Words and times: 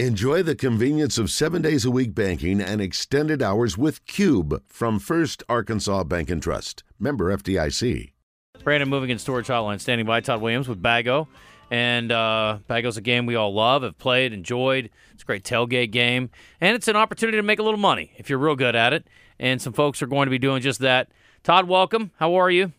Enjoy 0.00 0.42
the 0.42 0.56
convenience 0.56 1.18
of 1.18 1.30
seven 1.30 1.62
days 1.62 1.84
a 1.84 1.90
week 1.90 2.16
banking 2.16 2.60
and 2.60 2.80
extended 2.80 3.40
hours 3.40 3.78
with 3.78 4.04
Cube 4.06 4.60
from 4.66 4.98
First 4.98 5.44
Arkansas 5.48 6.02
Bank 6.02 6.30
and 6.30 6.42
Trust. 6.42 6.82
Member 6.98 7.32
FDIC. 7.36 8.10
Brandon 8.64 8.88
Moving 8.88 9.12
and 9.12 9.20
Storage 9.20 9.46
Hotline 9.46 9.80
standing 9.80 10.04
by 10.04 10.20
Tod 10.20 10.40
Williams 10.40 10.66
with 10.66 10.82
Baggo. 10.82 11.28
And 11.70 12.10
uh, 12.10 12.58
Baggo's 12.68 12.96
a 12.96 13.02
game 13.02 13.24
we 13.24 13.36
all 13.36 13.54
love, 13.54 13.84
have 13.84 13.96
played, 13.96 14.32
enjoyed. 14.32 14.90
It's 15.12 15.22
a 15.22 15.26
great 15.26 15.44
tailgate 15.44 15.92
game. 15.92 16.30
And 16.60 16.74
it's 16.74 16.88
an 16.88 16.96
opportunity 16.96 17.38
to 17.38 17.44
make 17.44 17.60
a 17.60 17.62
little 17.62 17.78
money 17.78 18.10
if 18.16 18.28
you're 18.28 18.40
real 18.40 18.56
good 18.56 18.74
at 18.74 18.92
it. 18.92 19.06
And 19.38 19.62
some 19.62 19.72
folks 19.72 20.02
are 20.02 20.08
going 20.08 20.26
to 20.26 20.30
be 20.30 20.40
doing 20.40 20.60
just 20.60 20.80
that. 20.80 21.12
Tod, 21.44 21.68
welcome. 21.68 22.10
How 22.16 22.34
are 22.34 22.50
you? 22.50 22.72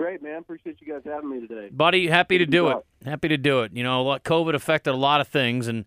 Great, 0.00 0.22
man. 0.22 0.38
Appreciate 0.38 0.78
you 0.80 0.90
guys 0.90 1.02
having 1.04 1.28
me 1.28 1.46
today. 1.46 1.68
Buddy, 1.70 2.06
happy 2.06 2.38
to 2.38 2.46
do 2.46 2.68
it. 2.68 2.78
Happy 3.04 3.28
to 3.28 3.36
do 3.36 3.60
it. 3.60 3.72
You 3.74 3.84
know, 3.84 4.02
COVID 4.24 4.54
affected 4.54 4.94
a 4.94 4.96
lot 4.96 5.20
of 5.20 5.28
things, 5.28 5.68
and, 5.68 5.84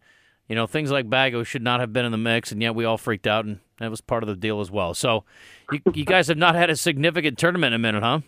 you 0.47 0.55
know, 0.55 0.67
things 0.67 0.91
like 0.91 1.09
Baggo 1.09 1.43
should 1.43 1.63
not 1.63 1.79
have 1.79 1.91
been 1.91 2.05
in 2.05 2.11
the 2.11 2.19
mix, 2.19 2.51
and 2.51 2.61
yet 2.61 2.75
we 2.75 2.85
all 2.85 2.99
freaked 2.99 3.25
out, 3.25 3.45
and 3.45 3.59
that 3.79 3.89
was 3.89 4.01
part 4.01 4.21
of 4.21 4.29
the 4.29 4.35
deal 4.35 4.61
as 4.61 4.69
well. 4.69 4.93
So 4.93 5.23
you, 5.71 5.81
you 5.95 6.05
guys 6.05 6.27
have 6.27 6.37
not 6.37 6.53
had 6.53 6.69
a 6.69 6.75
significant 6.75 7.39
tournament 7.39 7.73
in 7.73 7.77
a 7.77 7.79
minute, 7.79 8.03
huh? 8.03 8.19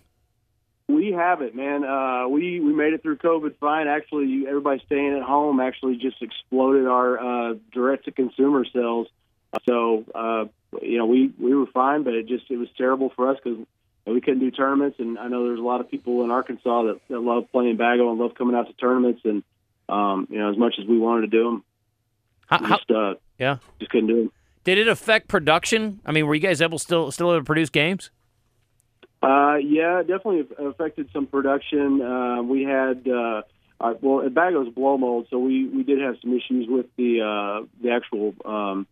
We 0.88 1.12
haven't, 1.12 1.54
man. 1.54 1.84
Uh, 1.84 2.30
we 2.30 2.60
we 2.60 2.74
made 2.74 2.94
it 2.94 3.04
through 3.04 3.18
COVID 3.18 3.56
fine. 3.60 3.88
Actually, 3.88 4.46
everybody 4.48 4.82
staying 4.88 5.16
at 5.16 5.22
home 5.22 5.60
actually 5.60 5.98
just 5.98 6.20
exploded 6.20 6.88
our 6.88 7.52
uh, 7.52 7.54
direct 7.72 8.06
to 8.06 8.12
consumer 8.12 8.66
sales. 8.74 9.08
So 9.70 10.04
uh, 10.16 10.46
you 10.82 10.98
know, 10.98 11.06
we 11.06 11.32
we 11.40 11.54
were 11.54 11.68
fine, 11.68 12.02
but 12.02 12.16
it 12.16 12.28
just 12.28 12.50
it 12.50 12.58
was 12.58 12.70
terrible 12.76 13.12
for 13.16 13.30
us 13.30 13.38
because 13.44 13.60
we 14.14 14.22
couldn't 14.22 14.40
do 14.40 14.52
tournaments. 14.52 14.98
And 15.00 15.18
I 15.18 15.28
know 15.28 15.46
there's 15.46 15.60
a 15.60 15.64
lot 15.64 15.82
of 15.82 15.90
people 15.90 16.24
in 16.24 16.32
Arkansas 16.32 16.84
that, 16.84 17.00
that 17.10 17.20
love 17.20 17.52
playing 17.52 17.78
Baggo 17.78 18.10
and 18.10 18.20
love 18.20 18.36
coming 18.36 18.56
out 18.56 18.68
to 18.68 18.74
tournaments. 18.74 19.22
And 19.24 19.44
um, 19.90 20.28
you 20.30 20.40
know, 20.40 20.52
as 20.52 20.58
much 20.58 20.76
as 20.80 20.88
we 20.88 20.98
wanted 20.98 21.22
to 21.22 21.28
do 21.28 21.44
them, 21.44 21.64
how, 22.48 22.60
just 22.68 22.92
uh, 22.92 23.16
yeah, 23.38 23.58
just 23.80 23.92
couldn't 23.92 24.08
do 24.08 24.16
them. 24.16 24.32
Did 24.64 24.78
it 24.80 24.88
affect 24.88 25.28
production? 25.28 26.00
I 26.06 26.12
mean, 26.12 26.26
were 26.26 26.36
you 26.36 26.42
guys 26.42 26.62
able 26.62 26.80
still 26.80 27.12
still 27.12 27.32
able 27.32 27.40
to 27.40 27.46
produce 27.46 27.70
games? 27.70 28.10
Uh, 29.22 29.56
yeah, 29.56 30.02
definitely 30.02 30.46
affected 30.60 31.10
some 31.12 31.26
production. 31.28 32.02
Uh, 32.02 32.44
we 32.44 32.64
had 32.64 33.08
uh, 33.08 33.42
uh, 33.80 33.94
well, 34.02 34.26
at 34.26 34.34
Baggo's 34.34 34.74
blow 34.74 34.98
mold, 34.98 35.28
so 35.30 35.38
we 35.38 35.68
we 35.68 35.84
did 35.84 36.00
have 36.00 36.16
some 36.22 36.36
issues 36.36 36.68
with 36.68 36.86
the 36.98 37.22
uh, 37.22 37.66
the 37.82 37.92
actual 37.92 38.34
um, 38.46 38.88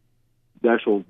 the 0.62 0.70
actual 0.70 1.06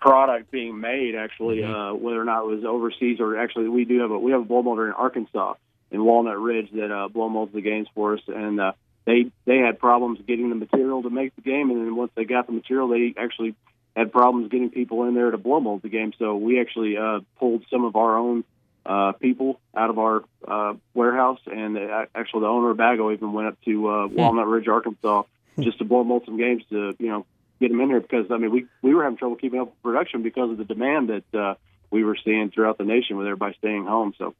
product 0.00 0.50
being 0.50 0.80
made, 0.80 1.14
actually, 1.14 1.58
mm-hmm. 1.58 1.74
uh, 1.74 1.94
whether 1.94 2.20
or 2.20 2.24
not 2.24 2.42
it 2.42 2.46
was 2.46 2.64
overseas 2.64 3.20
or 3.20 3.38
actually 3.38 3.68
we 3.68 3.84
do 3.84 4.00
have 4.00 4.10
a 4.10 4.18
we 4.18 4.32
have 4.32 4.42
a 4.42 4.44
blow 4.44 4.62
molder 4.62 4.86
in 4.86 4.92
Arkansas 4.92 5.54
in 5.90 6.04
Walnut 6.04 6.38
Ridge 6.38 6.70
that 6.72 6.92
uh, 6.92 7.08
blow 7.08 7.28
molds 7.28 7.52
the 7.52 7.60
games 7.60 7.88
for 7.94 8.14
us, 8.14 8.20
and 8.26 8.60
uh, 8.60 8.72
they 9.04 9.30
they 9.44 9.58
had 9.58 9.78
problems 9.78 10.18
getting 10.26 10.48
the 10.50 10.54
material 10.54 11.02
to 11.02 11.10
make 11.10 11.34
the 11.36 11.42
game, 11.42 11.70
and 11.70 11.86
then 11.86 11.96
once 11.96 12.12
they 12.14 12.24
got 12.24 12.46
the 12.46 12.52
material, 12.52 12.88
they 12.88 13.14
actually 13.16 13.54
had 13.96 14.12
problems 14.12 14.50
getting 14.50 14.70
people 14.70 15.04
in 15.04 15.14
there 15.14 15.30
to 15.30 15.38
blow 15.38 15.60
mold 15.60 15.82
the 15.82 15.88
game. 15.88 16.12
So 16.18 16.36
we 16.36 16.60
actually 16.60 16.98
uh, 16.98 17.20
pulled 17.38 17.64
some 17.70 17.84
of 17.84 17.96
our 17.96 18.18
own 18.18 18.44
uh, 18.84 19.12
people 19.12 19.58
out 19.74 19.90
of 19.90 19.98
our 19.98 20.22
uh, 20.46 20.74
warehouse, 20.92 21.40
and 21.46 21.78
uh, 21.78 22.06
actually 22.14 22.40
the 22.40 22.48
owner 22.48 22.70
of 22.70 22.76
Baggo 22.76 23.12
even 23.12 23.32
went 23.32 23.48
up 23.48 23.60
to 23.64 23.88
uh, 23.88 24.08
hmm. 24.08 24.14
Walnut 24.14 24.46
Ridge, 24.46 24.68
Arkansas, 24.68 25.22
just 25.58 25.78
to 25.78 25.84
blow 25.84 26.04
mold 26.04 26.24
some 26.26 26.36
games 26.36 26.62
to 26.70 26.94
you 26.98 27.08
know 27.08 27.26
get 27.60 27.70
them 27.70 27.80
in 27.80 27.88
here 27.88 28.00
because 28.00 28.26
I 28.30 28.38
mean 28.38 28.50
we 28.50 28.66
we 28.82 28.94
were 28.94 29.02
having 29.02 29.18
trouble 29.18 29.36
keeping 29.36 29.60
up 29.60 29.68
with 29.68 29.82
production 29.82 30.22
because 30.22 30.50
of 30.50 30.58
the 30.58 30.64
demand 30.64 31.10
that 31.10 31.38
uh, 31.38 31.54
we 31.90 32.04
were 32.04 32.16
seeing 32.24 32.50
throughout 32.50 32.78
the 32.78 32.84
nation 32.84 33.16
with 33.16 33.26
everybody 33.26 33.54
staying 33.58 33.86
home. 33.86 34.14
So 34.18 34.34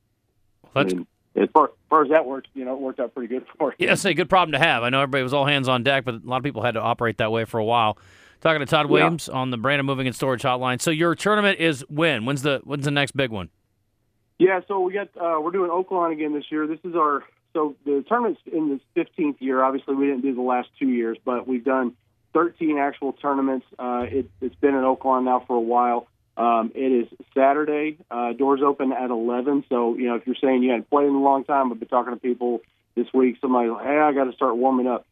that's. 0.75 0.93
I 0.93 0.97
mean, 0.97 1.07
as 1.37 1.51
far, 1.53 1.67
as 1.67 1.71
far, 1.91 2.03
as 2.03 2.09
that 2.11 2.25
works, 2.25 2.49
you 2.55 2.65
know, 2.65 2.73
it 2.73 2.81
worked 2.81 2.99
out 2.99 3.15
pretty 3.15 3.29
good 3.29 3.45
for 3.59 3.69
us. 3.69 3.77
Yeah, 3.79 3.93
it's 3.93 4.07
a 4.07 4.15
good 4.15 4.31
problem 4.31 4.53
to 4.53 4.59
have. 4.59 4.83
I 4.83 4.89
know 4.89 5.03
everybody 5.03 5.23
was 5.23 5.35
all 5.35 5.45
hands 5.45 5.69
on 5.69 5.83
deck, 5.83 6.07
but 6.07 6.15
a 6.15 6.21
lot 6.25 6.39
of 6.39 6.45
people 6.45 6.63
had 6.63 6.75
to 6.75 6.81
operate 6.81 7.19
that 7.19 7.31
way 7.31 7.45
for 7.45 7.59
a 7.59 7.65
while. 7.65 7.99
Talking 8.41 8.61
to 8.61 8.67
Tod 8.67 8.87
Williams 8.87 9.29
yeah. 9.31 9.39
on 9.39 9.51
the 9.51 9.59
Brandon 9.59 9.85
Moving 9.85 10.07
and 10.07 10.17
Storage 10.17 10.43
Hotline. 10.43 10.81
So 10.81 10.91
your 10.91 11.15
tournament 11.15 11.59
is 11.59 11.85
when? 11.89 12.25
When's 12.25 12.43
the 12.43 12.61
when's 12.65 12.85
the 12.85 12.91
next 12.91 13.17
big 13.17 13.31
one? 13.31 13.51
Yeah, 14.39 14.61
so 14.69 14.81
we 14.81 14.93
got 14.93 15.09
uh, 15.17 15.41
we're 15.41 15.51
doing 15.51 15.71
Oaklawn 15.71 16.13
again 16.13 16.35
this 16.35 16.45
year. 16.51 16.67
This 16.67 16.81
is 16.85 16.95
our 16.95 17.25
so 17.55 17.77
the 17.85 18.05
tournament's 18.07 18.41
in 18.51 18.69
this 18.69 19.07
15th 19.07 19.41
year. 19.41 19.63
Obviously, 19.63 19.95
we 19.95 20.07
didn't 20.07 20.21
do 20.23 20.35
the 20.35 20.43
last 20.43 20.69
two 20.79 20.89
years, 20.89 21.17
but 21.25 21.49
we've 21.49 21.65
done 21.65 21.97
13 22.33 22.79
actual 22.79 23.13
tournaments. 23.13 23.67
Uh, 23.79 24.07
it, 24.09 24.31
has 24.43 24.55
been 24.61 24.75
in 24.75 24.83
Oaklawn 24.83 25.25
now 25.25 25.45
for 25.47 25.57
a 25.57 25.61
while. 25.61 26.07
Um, 26.37 26.73
it 26.75 26.93
is 26.93 27.09
Saturday. 27.35 27.99
Uh, 28.11 28.33
doors 28.35 28.61
open 28.65 28.93
at 28.93 29.11
11. 29.11 29.65
So, 29.69 29.97
you 29.97 30.09
know, 30.09 30.17
if 30.17 30.27
you're 30.27 30.37
saying 30.41 30.63
you 30.63 30.71
hadn't 30.71 30.91
played 30.91 31.09
in 31.09 31.15
a 31.15 31.23
long 31.23 31.45
time, 31.45 31.73
I've 31.73 31.79
been 31.79 31.89
talking 31.89 32.13
to 32.13 32.21
people 32.21 32.61
this 32.95 33.07
week. 33.15 33.39
Somebody, 33.41 33.71
like, 33.71 33.87
hey, 33.87 33.99
I 33.99 34.13
got 34.13 34.25
to 34.25 34.33
start 34.33 34.57
warming 34.57 34.87
up. 34.87 35.07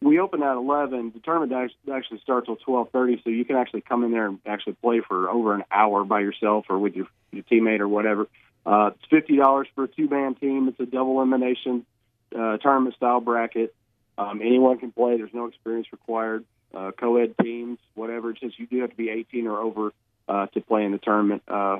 We 0.00 0.20
open 0.20 0.42
at 0.44 0.54
11. 0.54 1.10
The 1.12 1.20
tournament 1.20 1.72
actually 1.92 2.20
starts 2.20 2.48
at 2.48 2.60
12:30, 2.60 3.24
so 3.24 3.30
you 3.30 3.44
can 3.44 3.56
actually 3.56 3.80
come 3.80 4.04
in 4.04 4.12
there 4.12 4.26
and 4.26 4.38
actually 4.46 4.74
play 4.74 5.00
for 5.00 5.28
over 5.28 5.54
an 5.54 5.64
hour 5.72 6.04
by 6.04 6.20
yourself 6.20 6.66
or 6.68 6.78
with 6.78 6.94
your, 6.94 7.08
your 7.32 7.42
teammate 7.42 7.80
or 7.80 7.88
whatever. 7.88 8.28
Uh, 8.64 8.90
it's 8.94 9.04
fifty 9.10 9.36
dollars 9.36 9.66
for 9.74 9.84
a 9.84 9.88
two-man 9.88 10.36
team. 10.36 10.68
It's 10.68 10.78
a 10.78 10.86
double 10.86 11.16
elimination 11.16 11.84
uh, 12.32 12.58
tournament 12.58 12.94
style 12.94 13.20
bracket. 13.20 13.74
Um, 14.16 14.40
anyone 14.40 14.78
can 14.78 14.92
play. 14.92 15.16
There's 15.16 15.34
no 15.34 15.46
experience 15.46 15.88
required 15.90 16.44
uh, 16.74 16.90
co-ed 16.98 17.34
teams, 17.42 17.78
whatever. 17.94 18.34
Since 18.40 18.54
you 18.58 18.66
do 18.66 18.80
have 18.80 18.90
to 18.90 18.96
be 18.96 19.10
18 19.10 19.46
or 19.46 19.60
over 19.60 19.92
uh, 20.28 20.46
to 20.48 20.60
play 20.60 20.84
in 20.84 20.92
the 20.92 20.98
tournament 20.98 21.42
uh, 21.48 21.78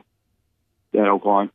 at 0.94 1.00
Oaklawn. 1.00 1.50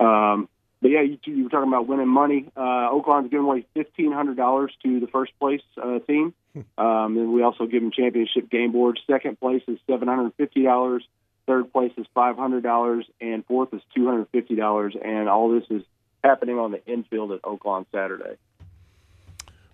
Um, 0.00 0.48
but 0.80 0.90
yeah, 0.90 1.02
you, 1.02 1.18
you 1.24 1.44
were 1.44 1.50
talking 1.50 1.68
about 1.68 1.88
winning 1.88 2.08
money. 2.08 2.50
Uh, 2.56 2.90
Oaklawn's 2.90 3.30
giving 3.30 3.46
away 3.46 3.66
fifteen 3.74 4.12
hundred 4.12 4.36
dollars 4.36 4.72
to 4.84 5.00
the 5.00 5.08
first 5.08 5.32
place 5.40 5.62
uh, 5.76 5.98
team, 6.00 6.34
hmm. 6.52 6.60
um, 6.82 7.16
and 7.16 7.32
we 7.32 7.42
also 7.42 7.66
give 7.66 7.82
them 7.82 7.90
championship 7.90 8.48
game 8.48 8.70
boards. 8.70 9.00
Second 9.10 9.40
place 9.40 9.62
is 9.66 9.78
seven 9.88 10.06
hundred 10.06 10.34
fifty 10.36 10.62
dollars. 10.62 11.04
Third 11.46 11.72
place 11.72 11.92
is 11.96 12.06
five 12.14 12.36
hundred 12.36 12.62
dollars, 12.62 13.06
and 13.20 13.44
fourth 13.46 13.74
is 13.74 13.82
two 13.94 14.06
hundred 14.06 14.28
fifty 14.30 14.54
dollars. 14.54 14.94
And 15.02 15.28
all 15.28 15.50
this 15.50 15.64
is 15.68 15.82
happening 16.22 16.58
on 16.58 16.70
the 16.70 16.84
infield 16.86 17.32
at 17.32 17.42
Oaklawn 17.42 17.86
Saturday. 17.92 18.36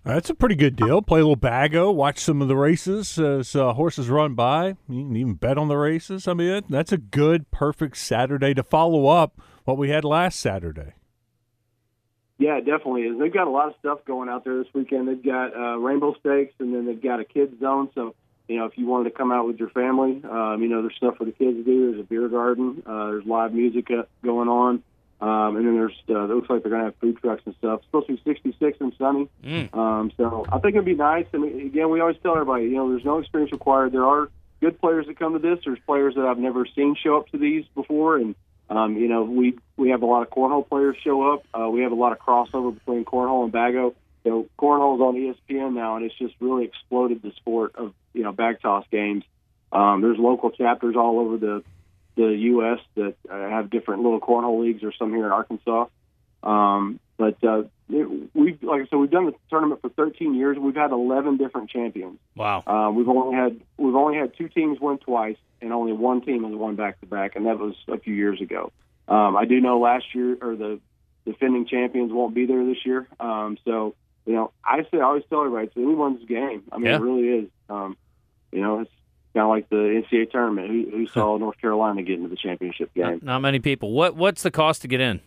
That's 0.05 0.29
a 0.29 0.35
pretty 0.35 0.53
good 0.53 0.75
deal. 0.75 1.01
Play 1.01 1.21
a 1.21 1.23
little 1.23 1.35
baggo, 1.35 1.91
watch 1.91 2.19
some 2.19 2.39
of 2.39 2.47
the 2.47 2.55
races 2.55 3.17
as 3.17 3.55
uh, 3.55 3.73
horses 3.73 4.07
run 4.07 4.35
by. 4.35 4.75
You 4.87 5.03
can 5.03 5.15
even 5.15 5.33
bet 5.33 5.57
on 5.57 5.67
the 5.67 5.77
races. 5.77 6.27
I 6.27 6.35
mean, 6.35 6.61
that's 6.69 6.91
a 6.91 6.97
good, 6.99 7.49
perfect 7.49 7.97
Saturday 7.97 8.53
to 8.53 8.61
follow 8.61 9.07
up 9.07 9.41
what 9.63 9.77
we 9.79 9.89
had 9.89 10.05
last 10.05 10.39
Saturday. 10.39 10.93
Yeah, 12.37 12.59
definitely 12.59 13.03
is. 13.03 13.17
They've 13.17 13.33
got 13.33 13.47
a 13.47 13.49
lot 13.49 13.69
of 13.69 13.75
stuff 13.79 14.05
going 14.05 14.29
out 14.29 14.43
there 14.43 14.59
this 14.59 14.71
weekend. 14.75 15.07
They've 15.07 15.25
got 15.25 15.55
uh, 15.55 15.77
Rainbow 15.77 16.13
Stakes, 16.19 16.53
and 16.59 16.75
then 16.75 16.85
they've 16.85 17.01
got 17.01 17.19
a 17.19 17.25
kids 17.25 17.59
zone. 17.59 17.89
So, 17.95 18.13
you 18.47 18.57
know, 18.57 18.65
if 18.65 18.77
you 18.77 18.85
wanted 18.85 19.09
to 19.09 19.17
come 19.17 19.31
out 19.31 19.47
with 19.47 19.57
your 19.57 19.69
family, 19.69 20.21
um, 20.29 20.61
you 20.61 20.67
know, 20.67 20.83
there's 20.83 20.95
stuff 20.97 21.15
for 21.17 21.25
the 21.25 21.31
kids 21.31 21.57
to 21.57 21.63
do. 21.63 21.91
There's 21.91 22.01
a 22.01 22.07
beer 22.07 22.27
garden. 22.27 22.83
Uh, 22.85 23.07
there's 23.07 23.25
live 23.25 23.53
music 23.53 23.87
uh, 23.89 24.03
going 24.23 24.49
on. 24.49 24.83
Um, 25.21 25.55
and 25.55 25.65
then 25.65 25.75
there's 25.75 25.95
uh, 26.09 26.25
it 26.25 26.35
looks 26.35 26.49
like 26.49 26.61
they're 26.63 26.71
going 26.71 26.81
to 26.81 26.85
have 26.85 26.95
food 26.97 27.17
trucks 27.21 27.41
and 27.45 27.55
stuff. 27.55 27.79
It's 27.79 27.87
supposed 27.87 28.07
to 28.07 28.15
be 28.15 28.21
66 28.25 28.77
and 28.81 28.93
sunny. 28.97 29.29
Mm. 29.43 29.73
Um, 29.73 30.11
so 30.17 30.45
I 30.51 30.59
think 30.59 30.75
it'd 30.75 30.85
be 30.85 30.93
nice. 30.93 31.25
And 31.31 31.45
again, 31.61 31.89
we 31.89 32.01
always 32.01 32.17
tell 32.21 32.33
everybody, 32.33 32.65
you 32.65 32.75
know, 32.75 32.89
there's 32.89 33.05
no 33.05 33.19
experience 33.19 33.51
required. 33.51 33.93
There 33.93 34.05
are 34.05 34.29
good 34.59 34.79
players 34.79 35.07
that 35.07 35.17
come 35.17 35.33
to 35.33 35.39
this. 35.39 35.59
There's 35.63 35.79
players 35.85 36.15
that 36.15 36.25
I've 36.25 36.37
never 36.37 36.65
seen 36.65 36.95
show 37.01 37.17
up 37.17 37.29
to 37.29 37.37
these 37.37 37.65
before, 37.75 38.17
and 38.17 38.35
um, 38.69 38.97
you 38.97 39.07
know, 39.07 39.23
we 39.23 39.57
we 39.77 39.89
have 39.89 40.01
a 40.01 40.05
lot 40.05 40.21
of 40.23 40.29
cornhole 40.29 40.67
players 40.67 40.97
show 41.01 41.33
up. 41.33 41.45
Uh, 41.53 41.69
we 41.69 41.81
have 41.81 41.91
a 41.91 41.95
lot 41.95 42.11
of 42.11 42.19
crossover 42.19 42.73
between 42.73 43.05
cornhole 43.05 43.45
and 43.45 43.53
baggo. 43.53 43.93
You 44.23 44.31
know, 44.31 44.47
cornhole's 44.57 45.01
on 45.01 45.15
ESPN 45.15 45.73
now, 45.73 45.95
and 45.95 46.05
it's 46.05 46.17
just 46.17 46.33
really 46.39 46.65
exploded 46.65 47.21
the 47.21 47.31
sport 47.37 47.75
of 47.75 47.93
you 48.13 48.23
know 48.23 48.31
bag 48.31 48.59
toss 48.61 48.85
games. 48.91 49.23
Um, 49.71 50.01
there's 50.01 50.17
local 50.17 50.51
chapters 50.51 50.95
all 50.95 51.19
over 51.19 51.37
the 51.37 51.63
the 52.15 52.27
U.S. 52.27 52.79
that 52.95 53.15
uh, 53.29 53.49
have 53.49 53.69
different 53.69 54.03
little 54.03 54.19
cornhole 54.19 54.61
leagues, 54.61 54.83
or 54.83 54.91
some 54.93 55.11
here 55.13 55.25
in 55.25 55.31
Arkansas. 55.31 55.87
Um, 56.43 56.99
but 57.17 57.43
uh, 57.43 57.63
it, 57.89 58.29
we've, 58.33 58.61
like 58.61 58.81
I 58.81 58.85
said, 58.87 58.97
we've 58.97 59.09
done 59.09 59.25
the 59.25 59.35
tournament 59.49 59.81
for 59.81 59.89
13 59.89 60.35
years. 60.35 60.57
We've 60.57 60.75
had 60.75 60.91
11 60.91 61.37
different 61.37 61.69
champions. 61.69 62.19
Wow. 62.35 62.63
Uh, 62.65 62.91
we've 62.91 63.07
only 63.07 63.35
had 63.35 63.59
we've 63.77 63.95
only 63.95 64.17
had 64.17 64.37
two 64.37 64.49
teams 64.49 64.79
win 64.79 64.97
twice, 64.97 65.37
and 65.61 65.73
only 65.73 65.93
one 65.93 66.21
team 66.21 66.43
has 66.43 66.53
won 66.53 66.75
back 66.75 66.99
to 67.01 67.05
back, 67.05 67.35
and 67.35 67.45
that 67.45 67.59
was 67.59 67.75
a 67.87 67.97
few 67.97 68.13
years 68.13 68.41
ago. 68.41 68.71
Um, 69.07 69.37
I 69.37 69.45
do 69.45 69.61
know 69.61 69.79
last 69.79 70.05
year, 70.13 70.37
or 70.41 70.55
the 70.55 70.79
defending 71.25 71.67
champions 71.67 72.11
won't 72.11 72.33
be 72.35 72.45
there 72.45 72.63
this 72.65 72.85
year. 72.85 73.07
Um, 73.19 73.57
so 73.65 73.95
you 74.25 74.33
know, 74.33 74.51
I 74.63 74.81
say 74.91 74.97
I 74.97 75.01
always 75.01 75.23
tell 75.29 75.39
everybody 75.39 75.67
it's 75.67 75.77
anyone's 75.77 76.25
game. 76.27 76.63
I 76.71 76.77
mean, 76.77 76.87
yeah. 76.87 76.95
it 76.95 77.01
really 77.01 77.27
is. 77.27 77.49
Um, 77.69 77.97
you 78.51 78.61
know, 78.61 78.81
it's 78.81 78.91
kind 79.35 79.43
of 79.43 79.49
like 79.49 79.69
the 79.69 80.01
NCAA 80.01 80.31
tournament. 80.31 80.69
Who, 80.69 80.97
who 80.97 81.07
saw 81.07 81.37
North 81.39 81.59
Carolina 81.59 82.01
get 82.01 82.15
into 82.15 82.29
the 82.29 82.37
championship 82.37 82.93
game? 82.93 83.05
Not, 83.05 83.23
not, 83.23 83.39
many 83.39 83.59
people. 83.59 83.91
What 83.91 84.15
What's 84.15 84.41
the 84.41 84.51
cost 84.51 84.81
to 84.81 84.87
get 84.87 85.01
in? 85.01 85.21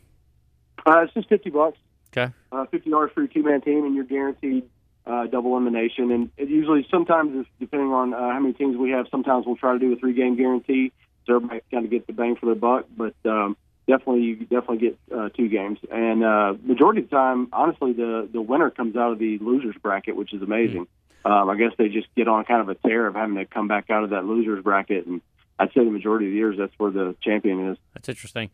Uh, 0.84 1.02
it's 1.02 1.14
just 1.14 1.28
fifty 1.28 1.50
bucks. 1.50 1.78
Okay. 2.16 2.32
Uh, 2.50 2.64
Fifty 2.66 2.90
dollars 2.90 3.10
for 3.14 3.20
your 3.20 3.28
two 3.28 3.42
man 3.42 3.60
team, 3.60 3.84
and 3.84 3.94
you're 3.94 4.04
guaranteed 4.04 4.68
uh, 5.06 5.26
double 5.26 5.52
elimination. 5.52 6.10
And 6.10 6.30
it 6.36 6.48
usually, 6.48 6.86
sometimes, 6.90 7.46
depending 7.60 7.92
on 7.92 8.14
uh, 8.14 8.18
how 8.32 8.40
many 8.40 8.54
teams 8.54 8.76
we 8.76 8.90
have, 8.90 9.06
sometimes 9.10 9.46
we'll 9.46 9.56
try 9.56 9.74
to 9.74 9.78
do 9.78 9.92
a 9.92 9.96
three 9.96 10.14
game 10.14 10.36
guarantee, 10.36 10.92
so 11.26 11.36
everybody 11.36 11.60
kind 11.70 11.84
of 11.84 11.90
gets 11.90 12.06
the 12.06 12.14
bang 12.14 12.36
for 12.36 12.46
their 12.46 12.54
buck. 12.54 12.86
But 12.96 13.14
um, 13.24 13.56
definitely 13.86 14.22
you 14.22 14.36
definitely 14.36 14.78
get 14.78 14.98
uh, 15.14 15.28
two 15.30 15.48
games. 15.48 15.78
And 15.90 16.24
uh, 16.24 16.54
majority 16.62 17.02
of 17.02 17.10
the 17.10 17.16
time, 17.16 17.48
honestly, 17.52 17.92
the 17.92 18.28
the 18.32 18.40
winner 18.40 18.70
comes 18.70 18.96
out 18.96 19.12
of 19.12 19.18
the 19.18 19.38
losers 19.38 19.76
bracket, 19.82 20.16
which 20.16 20.32
is 20.32 20.42
amazing. 20.42 20.86
Um, 21.28 21.50
I 21.50 21.56
guess 21.56 21.72
they 21.76 21.90
just 21.90 22.06
get 22.16 22.26
on 22.26 22.46
kind 22.46 22.62
of 22.62 22.70
a 22.70 22.74
tear 22.74 23.06
of 23.06 23.14
having 23.14 23.36
to 23.36 23.44
come 23.44 23.68
back 23.68 23.90
out 23.90 24.02
of 24.02 24.10
that 24.10 24.24
losers 24.24 24.64
bracket, 24.64 25.06
and 25.06 25.20
I'd 25.58 25.68
say 25.74 25.84
the 25.84 25.90
majority 25.90 26.24
of 26.24 26.32
the 26.32 26.36
years 26.36 26.56
that's 26.58 26.72
where 26.78 26.90
the 26.90 27.14
champion 27.22 27.68
is. 27.68 27.76
That's 27.92 28.08
interesting. 28.08 28.48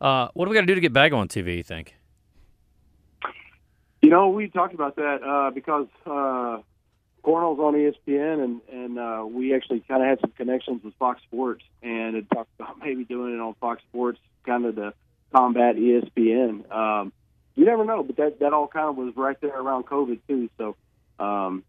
Uh, 0.00 0.26
what 0.34 0.46
do 0.46 0.50
we 0.50 0.56
got 0.56 0.62
to 0.62 0.66
do 0.66 0.74
to 0.74 0.80
get 0.80 0.92
Baggo 0.92 1.16
on 1.18 1.28
TV? 1.28 1.58
You 1.58 1.62
think? 1.62 1.94
You 4.02 4.10
know, 4.10 4.30
we 4.30 4.48
talked 4.48 4.74
about 4.74 4.96
that 4.96 5.22
uh, 5.22 5.52
because 5.52 5.86
uh, 6.04 6.62
Cornhole's 7.22 7.60
on 7.60 7.74
ESPN, 7.74 8.42
and 8.42 8.60
and 8.72 8.98
uh, 8.98 9.24
we 9.24 9.54
actually 9.54 9.84
kind 9.86 10.02
of 10.02 10.08
had 10.08 10.20
some 10.20 10.32
connections 10.32 10.82
with 10.82 10.94
Fox 10.94 11.22
Sports, 11.22 11.62
and 11.80 12.16
had 12.16 12.28
talked 12.28 12.50
about 12.58 12.78
maybe 12.84 13.04
doing 13.04 13.34
it 13.34 13.40
on 13.40 13.54
Fox 13.60 13.82
Sports, 13.88 14.18
kind 14.44 14.66
of 14.66 14.74
to 14.74 14.94
combat 15.32 15.76
ESPN. 15.76 16.68
Um, 16.74 17.12
you 17.54 17.64
never 17.66 17.84
know, 17.84 18.02
but 18.02 18.16
that 18.16 18.40
that 18.40 18.52
all 18.52 18.66
kind 18.66 18.88
of 18.88 18.96
was 18.96 19.14
right 19.14 19.40
there 19.40 19.56
around 19.56 19.84
COVID 19.86 20.18
too. 20.26 20.50
So 20.58 20.74
um, 21.20 21.62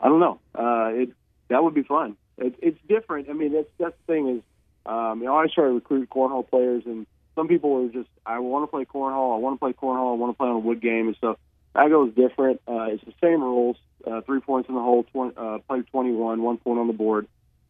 I 0.00 0.08
don't 0.08 0.20
know. 0.20 0.40
Uh, 0.54 0.90
it 0.94 1.10
that 1.48 1.52
would 1.64 1.74
be 1.74 1.82
fun. 1.82 2.16
It, 2.38 2.54
it's 2.60 2.78
different. 2.88 3.28
I 3.28 3.32
mean, 3.32 3.52
that's 3.52 3.68
that's 3.78 3.94
the 4.06 4.12
thing 4.12 4.28
is, 4.36 4.42
um, 4.86 5.20
you 5.20 5.26
know, 5.26 5.36
I 5.36 5.46
try 5.46 5.64
to 5.64 5.72
recruit 5.72 6.08
cornhole 6.10 6.48
players, 6.48 6.84
and 6.86 7.06
some 7.34 7.48
people 7.48 7.84
are 7.84 7.88
just, 7.88 8.08
I 8.24 8.38
want 8.38 8.64
to 8.64 8.66
play 8.66 8.84
cornhole, 8.84 9.34
I 9.34 9.38
want 9.38 9.56
to 9.56 9.58
play 9.58 9.72
cornhole, 9.72 10.12
I 10.12 10.16
want 10.16 10.32
to 10.32 10.38
play 10.38 10.48
on 10.48 10.56
a 10.56 10.58
wood 10.58 10.80
game 10.80 11.08
and 11.08 11.16
stuff. 11.16 11.38
Baggo 11.74 12.08
is 12.08 12.14
different. 12.14 12.60
Uh, 12.68 12.84
it's 12.84 13.04
the 13.04 13.14
same 13.22 13.42
rules. 13.42 13.76
Uh, 14.06 14.20
three 14.20 14.40
points 14.40 14.68
in 14.68 14.74
the 14.74 14.80
hole, 14.80 15.04
20, 15.12 15.34
uh, 15.36 15.58
play 15.66 15.82
21, 15.82 16.42
one 16.42 16.58
point 16.58 16.78
on 16.78 16.86
the 16.86 16.92
board. 16.92 17.26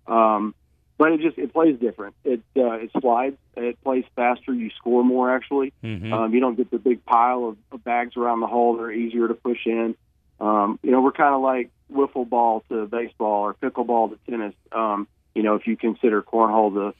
Um, 0.06 0.54
but 0.98 1.12
it 1.12 1.20
just 1.20 1.38
it 1.38 1.52
plays 1.52 1.78
different. 1.80 2.14
It 2.24 2.40
uh, 2.56 2.72
it 2.72 2.90
slides. 3.00 3.36
It 3.56 3.82
plays 3.82 4.04
faster. 4.14 4.54
You 4.54 4.70
score 4.76 5.02
more 5.02 5.34
actually. 5.34 5.72
Mm-hmm. 5.82 6.12
Um, 6.12 6.34
you 6.34 6.40
don't 6.40 6.56
get 6.56 6.70
the 6.70 6.78
big 6.78 7.04
pile 7.04 7.48
of, 7.48 7.56
of 7.72 7.82
bags 7.82 8.16
around 8.16 8.40
the 8.40 8.46
hole. 8.46 8.76
They're 8.76 8.92
easier 8.92 9.26
to 9.26 9.34
push 9.34 9.66
in. 9.66 9.96
Um, 10.44 10.78
you 10.82 10.90
know, 10.90 11.00
we're 11.00 11.12
kind 11.12 11.34
of 11.34 11.40
like 11.40 11.70
wiffle 11.90 12.28
ball 12.28 12.62
to 12.68 12.86
baseball 12.86 13.42
or 13.44 13.54
pickleball 13.54 14.10
to 14.10 14.30
tennis. 14.30 14.54
Um, 14.72 15.08
you 15.34 15.42
know, 15.42 15.54
if 15.54 15.66
you 15.66 15.76
consider 15.76 16.22
cornhole 16.22 16.72
the, 16.74 16.94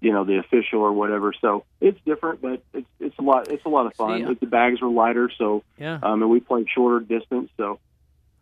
you 0.00 0.12
know, 0.12 0.24
the 0.24 0.38
official 0.38 0.80
or 0.80 0.92
whatever. 0.92 1.32
So 1.40 1.64
it's 1.80 1.98
different, 2.06 2.40
but 2.40 2.62
it's 2.72 2.86
it's 3.00 3.18
a 3.18 3.22
lot. 3.22 3.48
It's 3.48 3.64
a 3.64 3.68
lot 3.68 3.86
of 3.86 3.94
fun. 3.94 4.26
See, 4.26 4.34
the 4.34 4.46
bags 4.46 4.80
are 4.82 4.88
lighter, 4.88 5.30
so 5.36 5.64
Yeah. 5.78 5.98
um, 6.02 6.22
and 6.22 6.30
we 6.30 6.40
play 6.40 6.64
shorter 6.72 7.00
distance. 7.04 7.50
So 7.56 7.80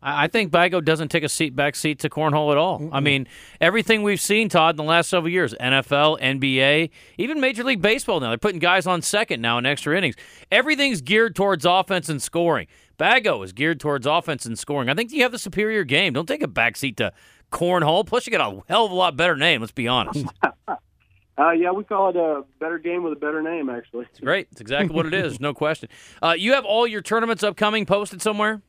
I 0.01 0.29
think 0.29 0.53
Baggo 0.53 0.85
doesn't 0.85 1.09
take 1.09 1.25
a 1.25 1.29
seat 1.29 1.57
back 1.57 1.75
seat 1.75 1.99
to 2.01 2.09
cornhole 2.09 2.53
at 2.53 2.57
all. 2.57 2.89
I 2.93 3.01
mean, 3.01 3.27
everything 3.61 4.05
we've 4.05 4.21
seen, 4.21 4.49
Tod, 4.49 4.75
in 4.75 4.77
the 4.77 4.85
last 4.85 5.11
several 5.11 5.33
years 5.33 5.55
NFL, 5.55 6.21
NBA, 6.21 6.91
even 7.19 7.41
Major 7.41 7.65
League 7.65 7.83
Baseball 7.83 8.21
now, 8.21 8.29
they're 8.29 8.39
putting 8.39 8.61
guys 8.61 8.87
on 8.87 9.03
second 9.03 9.41
now 9.43 9.59
in 9.59 9.67
extra 9.67 9.97
innings. 9.99 10.15
Everything's 10.53 11.01
geared 11.01 11.35
towards 11.35 11.65
offense 11.65 12.09
and 12.09 12.23
scoring. 12.23 12.69
Baggo 12.97 13.45
is 13.45 13.53
geared 13.53 13.81
towards 13.81 14.07
offense 14.07 14.47
and 14.47 14.57
scoring. 14.57 14.89
I 14.89 14.95
think 14.95 15.13
you 15.13 15.23
have 15.23 15.33
the 15.33 15.39
superior 15.39 15.83
game. 15.83 16.13
Don't 16.13 16.27
take 16.27 16.43
a 16.43 16.49
back 16.49 16.77
seat 16.77 16.97
to 16.99 17.13
cornhole. 17.51 18.07
Plus, 18.07 18.27
you 18.27 18.31
got 18.31 18.53
a 18.53 18.63
hell 18.69 18.85
of 18.85 18.93
a 18.93 18.95
lot 18.95 19.17
better 19.17 19.37
name, 19.37 19.61
let's 19.61 19.73
be 19.73 19.89
honest. 19.89 20.27
uh, 20.69 21.51
yeah, 21.51 21.73
we 21.73 21.83
call 21.83 22.11
it 22.11 22.17
a 22.17 22.45
better 22.61 22.79
game 22.79 23.03
with 23.03 23.13
a 23.13 23.17
better 23.17 23.43
name. 23.43 23.69
Actually, 23.69 24.07
It's 24.11 24.21
great. 24.21 24.49
It's 24.53 24.61
exactly 24.61 24.95
what 24.95 25.07
it 25.07 25.15
is, 25.15 25.41
no 25.41 25.55
question. 25.55 25.89
Uh, 26.23 26.35
you 26.39 26.55
have 26.55 26.65
all 26.65 26.87
your 26.87 27.03
tournaments 27.03 27.43
upcoming 27.43 27.87
posted 27.87 28.23
somewhere? 28.23 28.63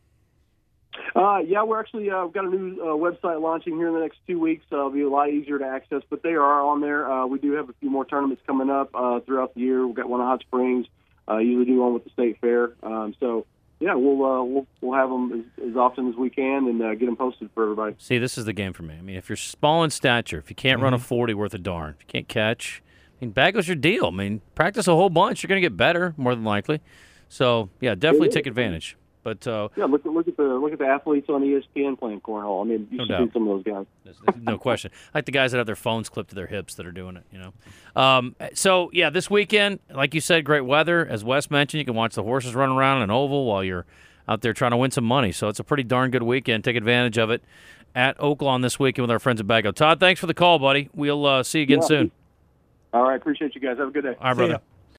Uh, 1.16 1.40
yeah, 1.40 1.64
we're 1.64 1.80
actually 1.80 2.10
uh, 2.10 2.24
we've 2.26 2.34
got 2.34 2.46
a 2.46 2.50
new 2.50 2.82
uh, 2.82 2.86
website 2.96 3.42
launching 3.42 3.76
here 3.76 3.88
in 3.88 3.94
the 3.94 4.00
next 4.00 4.20
two 4.28 4.40
weeks. 4.40 4.66
Uh, 4.72 4.78
it'll 4.78 4.90
be 4.92 5.02
a 5.02 5.10
lot 5.10 5.30
easier 5.30 5.60
to 5.60 5.66
access, 5.66 6.02
but 6.10 6.24
they 6.24 6.34
are 6.34 6.62
on 6.62 6.82
there. 6.82 7.10
Uh, 7.10 7.26
we 7.26 7.40
do 7.40 7.54
have 7.54 7.70
a 7.70 7.74
few 7.80 7.90
more 7.90 8.06
tournaments 8.06 8.42
coming 8.46 8.70
up 8.70 8.90
uh, 8.94 9.20
throughout 9.22 9.54
the 9.56 9.62
year. 9.62 9.86
We've 9.86 9.96
got 9.96 10.10
one 10.10 10.22
in 10.22 10.28
Hot 10.28 10.42
Springs. 10.42 10.88
Uh, 11.28 11.38
usually 11.38 11.66
do 11.66 11.80
one 11.80 11.94
with 11.94 12.04
the 12.04 12.10
state 12.10 12.40
fair. 12.42 12.74
Um, 12.84 13.16
so 13.20 13.46
yeah, 13.80 13.94
we'll 13.96 14.24
uh, 14.26 14.44
we'll 14.44 14.68
we'll 14.82 14.98
have 15.00 15.10
them 15.10 15.46
as, 15.58 15.70
as 15.70 15.76
often 15.78 16.10
as 16.10 16.16
we 16.16 16.30
can 16.30 16.68
and 16.68 16.82
uh, 16.82 16.96
get 16.96 17.06
them 17.06 17.16
posted 17.16 17.50
for 17.54 17.64
everybody. 17.64 17.96
See, 17.98 18.18
this 18.18 18.38
is 18.38 18.46
the 18.46 18.54
game 18.54 18.74
for 18.74 18.84
me. 18.84 18.96
I 18.96 19.02
mean, 19.02 19.16
if 19.16 19.30
you're 19.30 19.36
small 19.38 19.84
in 19.84 19.90
stature, 19.90 20.38
if 20.38 20.50
you 20.50 20.56
can't 20.56 20.82
run 20.82 20.94
a 20.94 21.00
40 21.00 21.34
worth 21.34 21.54
a 21.54 21.58
darn, 21.58 21.96
if 21.98 22.02
you 22.02 22.08
can't 22.08 22.28
catch, 22.28 22.82
I 23.22 23.26
mean, 23.26 23.32
Baggo's 23.32 23.68
your 23.68 23.76
deal. 23.76 24.08
I 24.08 24.12
mean, 24.12 24.42
practice 24.56 24.88
a 24.88 24.96
whole 24.96 25.10
bunch. 25.10 25.44
You're 25.44 25.50
going 25.50 25.62
to 25.62 25.66
get 25.66 25.78
better, 25.78 26.14
more 26.18 26.36
than 26.36 26.44
likely. 26.44 26.82
So, 27.30 27.70
yeah, 27.80 27.96
definitely 27.96 28.30
take 28.30 28.48
advantage. 28.48 28.98
But 29.30 29.48
uh, 29.48 29.70
Yeah, 29.76 29.86
look 29.86 30.06
at 30.06 30.12
look 30.12 30.28
at 30.28 30.38
the 30.38 30.44
look 30.44 30.74
at 30.74 30.80
the 30.80 30.88
athletes 30.88 31.30
on 31.30 31.42
ESPN 31.44 32.00
playing 32.00 32.22
cornhole. 32.22 32.64
I 32.66 32.68
mean, 32.68 32.88
you 32.90 32.98
No 32.98 33.04
should 33.06 33.10
doubt. 33.10 33.28
see 33.28 33.34
some 33.34 33.48
of 33.48 33.64
those 33.64 33.74
guys. 33.74 33.86
there's, 34.04 34.18
there's 34.26 34.44
no 34.44 34.58
question. 34.58 34.90
Like 35.14 35.26
the 35.26 35.32
guys 35.32 35.52
that 35.52 35.58
have 35.60 35.68
their 35.68 35.76
phones 35.76 36.10
clipped 36.10 36.30
to 36.30 36.36
their 36.36 36.48
hips 36.48 36.74
that 36.76 36.86
are 36.88 36.92
doing 36.92 37.16
it, 37.18 37.24
you 37.32 37.38
know. 37.40 37.54
Um, 37.96 38.36
so, 38.54 38.90
yeah, 38.94 39.10
this 39.12 39.30
weekend, 39.30 39.80
like 39.94 40.14
you 40.16 40.22
said, 40.22 40.46
great 40.46 40.62
weather. 40.66 41.06
As 41.06 41.24
Wes 41.24 41.52
mentioned, 41.52 41.80
you 41.80 41.86
can 41.86 41.96
watch 41.96 42.16
the 42.16 42.24
horses 42.24 42.56
run 42.56 42.70
around 42.72 43.02
an 43.04 43.12
oval 43.12 43.46
while 43.46 43.64
you're 43.64 43.86
out 44.28 44.42
there 44.42 44.54
trying 44.54 44.72
to 44.72 44.78
win 44.78 44.90
some 44.92 45.06
money. 45.06 45.32
So 45.32 45.48
it's 45.48 45.60
a 45.60 45.64
pretty 45.64 45.84
darn 45.84 46.10
good 46.12 46.24
weekend. 46.24 46.64
Take 46.64 46.76
advantage 46.76 47.18
of 47.18 47.30
it 47.30 47.44
at 47.96 48.18
Oaklawn 48.20 48.62
this 48.62 48.80
weekend 48.80 49.04
with 49.04 49.12
our 49.12 49.20
friends 49.20 49.40
at 49.42 49.48
Baggo. 49.48 49.74
Tod, 49.74 50.00
thanks 50.00 50.20
for 50.20 50.28
the 50.28 50.34
call, 50.34 50.58
buddy. 50.60 50.90
We'll 50.94 51.26
uh, 51.26 51.44
see 51.44 51.60
you 51.60 51.64
again 51.64 51.80
Yeah. 51.82 51.88
soon. 51.88 52.12
All 52.94 53.04
right, 53.04 53.16
appreciate 53.16 53.54
you 53.54 53.62
guys. 53.62 53.78
Have 53.78 53.90
a 53.90 53.92
good 53.92 54.04
day. 54.04 54.16
All 54.20 54.28
right, 54.34 54.36
See 54.36 54.42
ya. 54.42 54.48
brother. 54.48 54.64